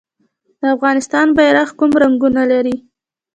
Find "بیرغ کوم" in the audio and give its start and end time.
1.37-1.91